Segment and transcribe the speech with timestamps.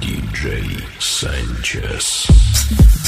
[0.00, 2.99] DJ Sanchez.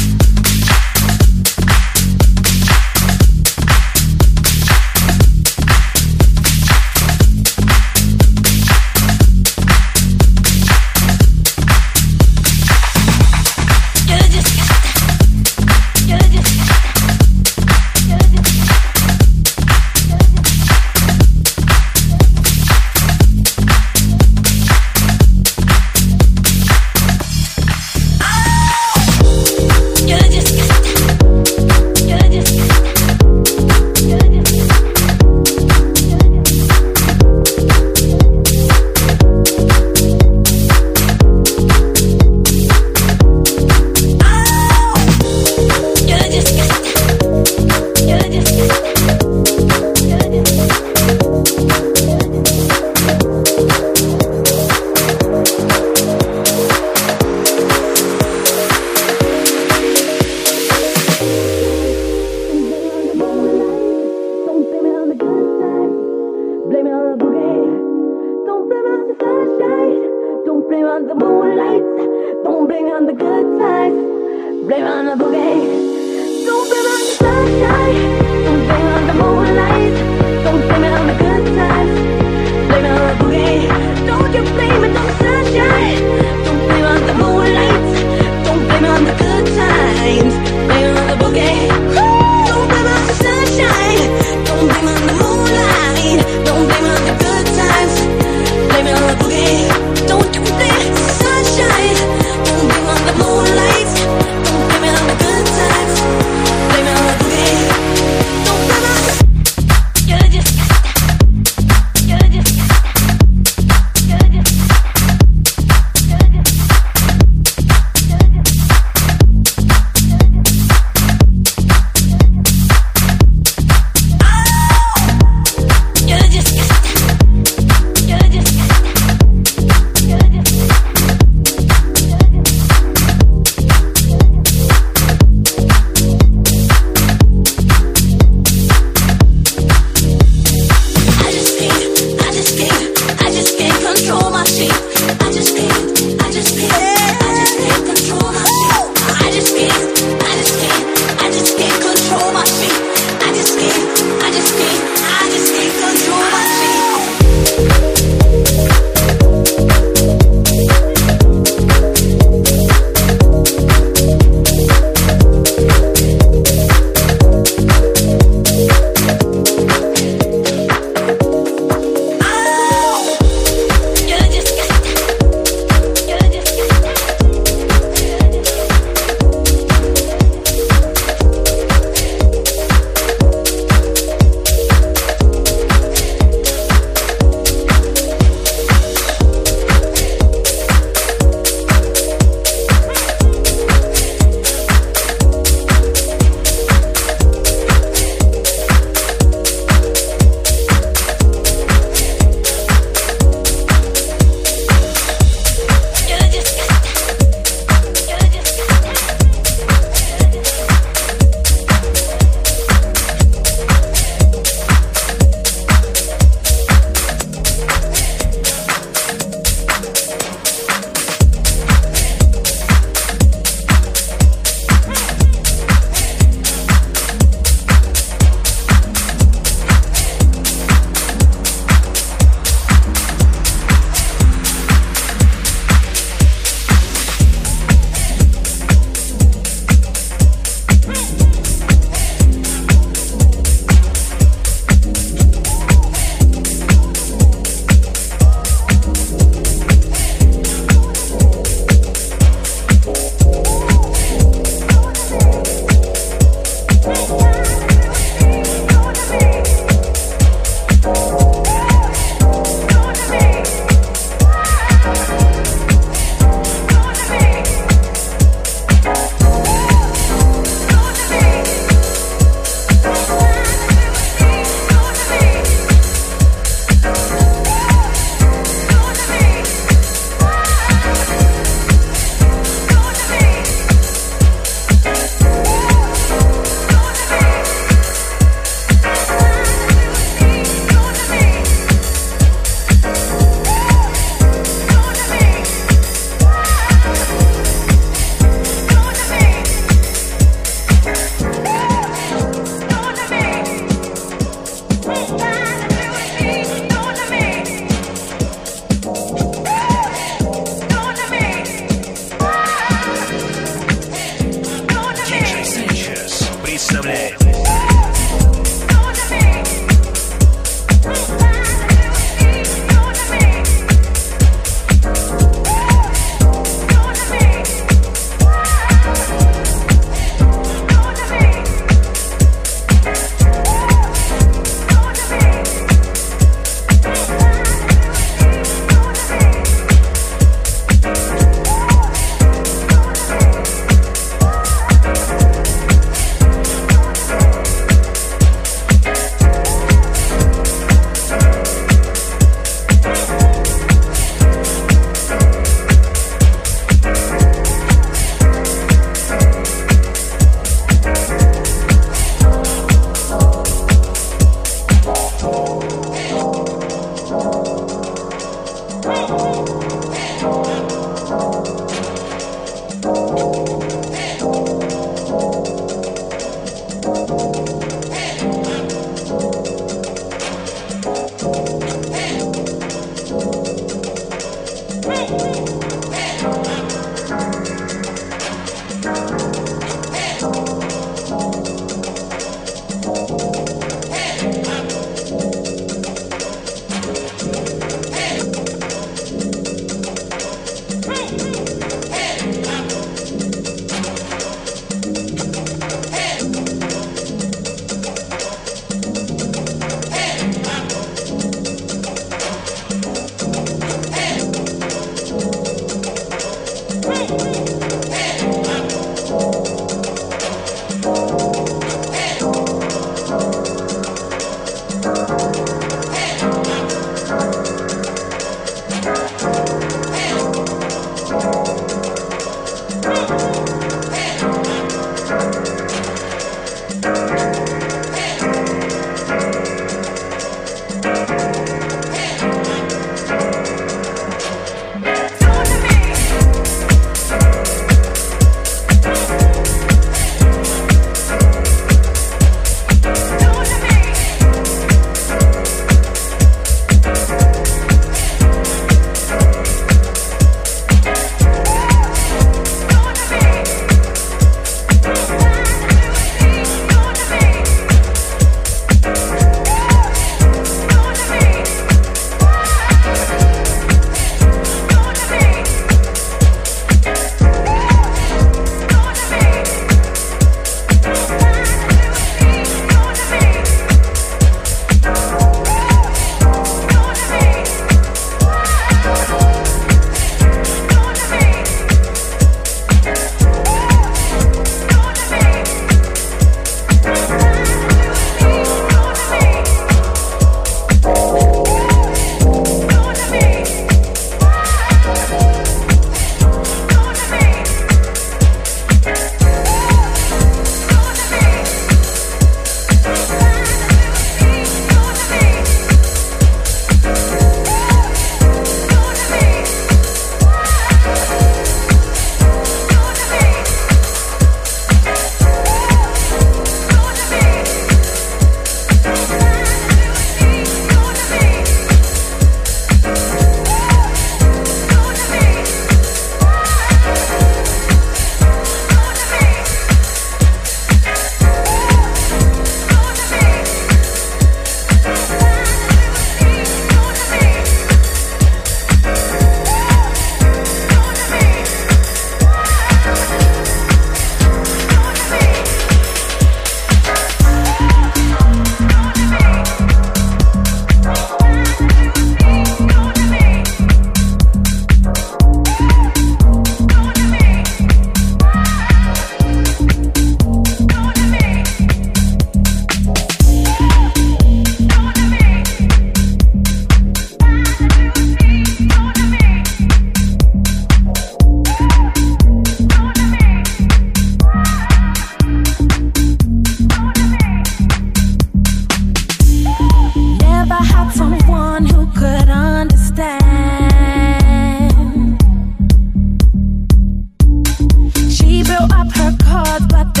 [598.95, 600.00] her card, but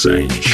[0.00, 0.49] Sanji.